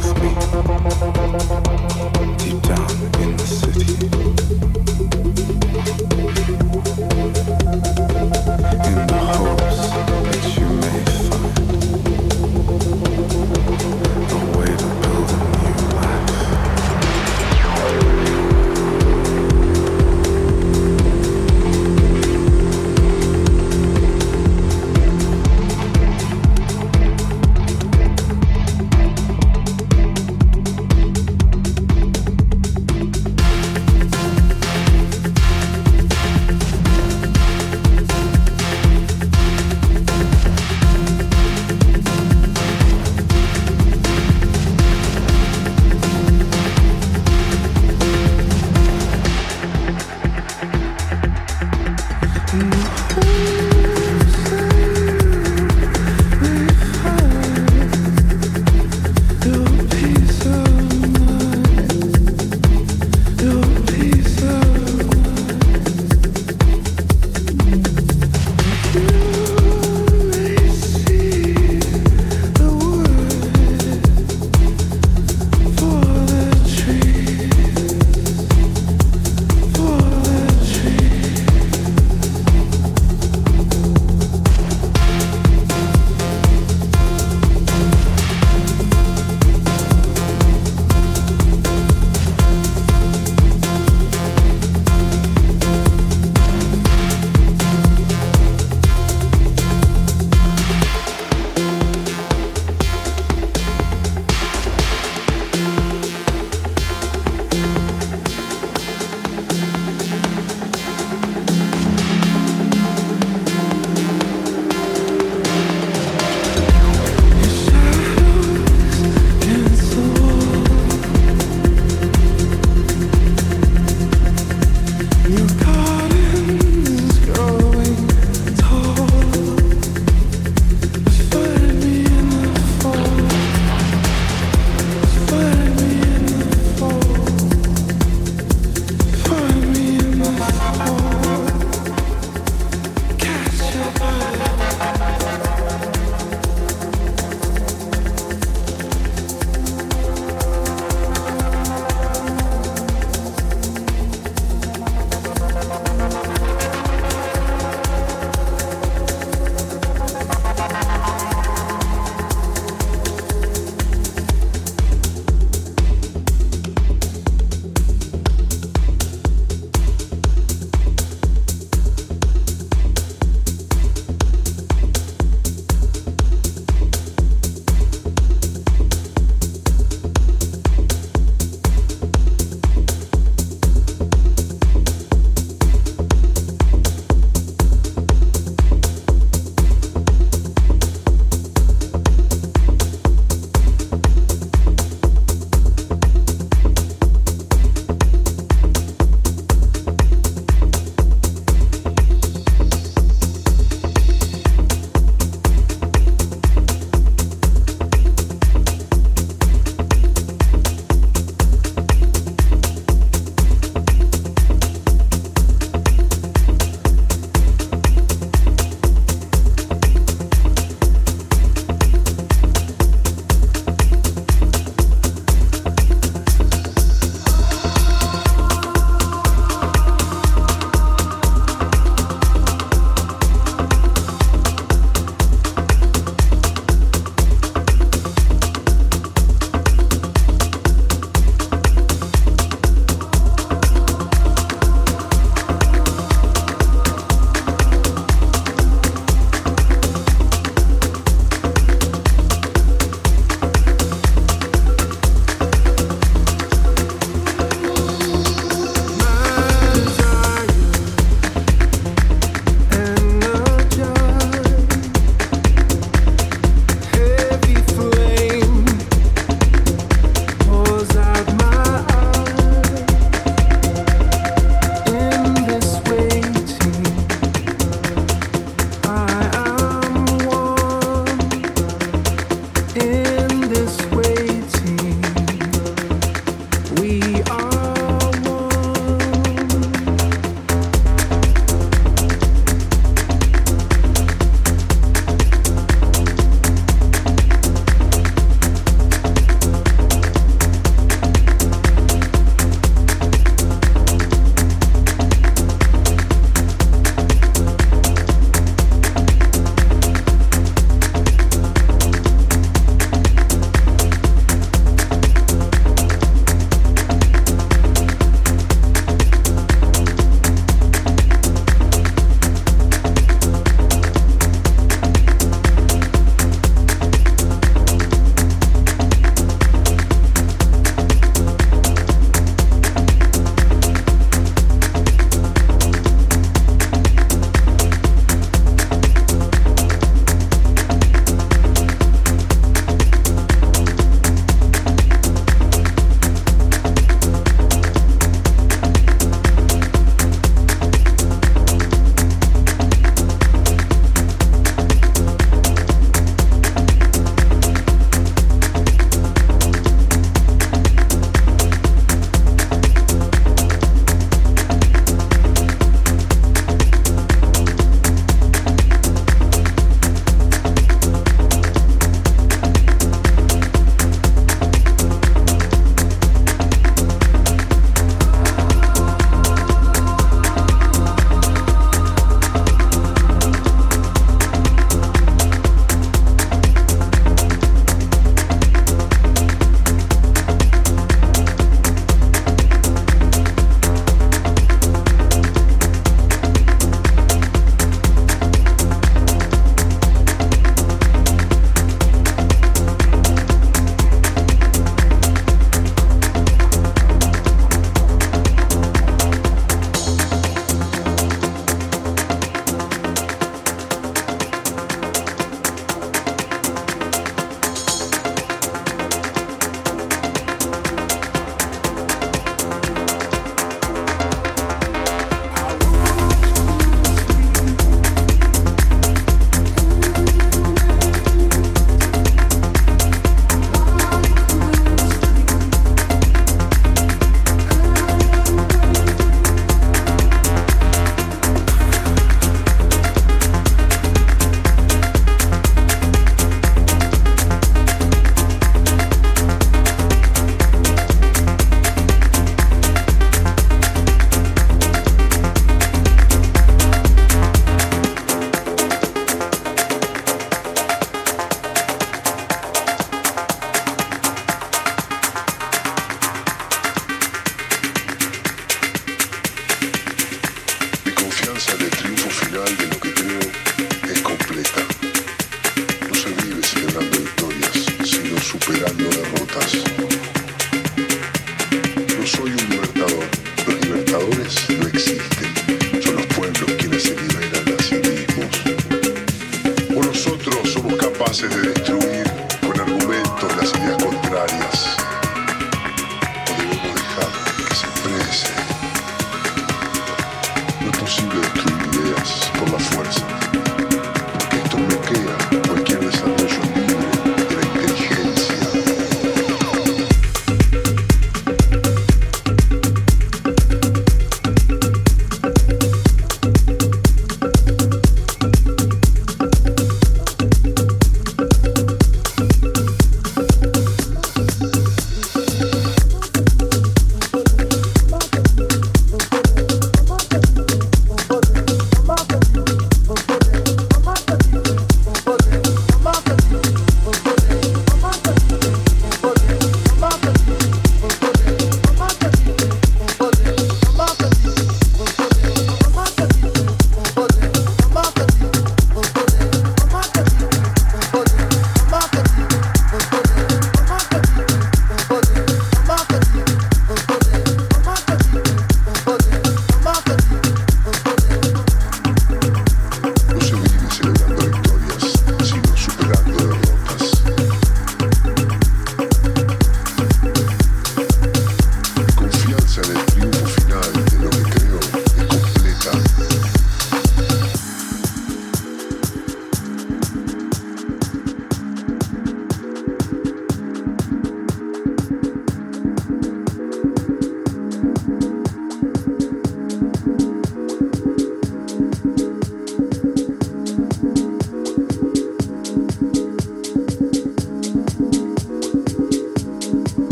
[0.00, 0.37] to the beat.